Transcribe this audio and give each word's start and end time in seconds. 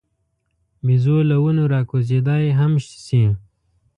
بیزو 0.85 1.15
له 1.29 1.35
ونو 1.43 1.63
راکوزېدای 1.73 2.45
هم 2.59 2.73
شي. 3.05 3.23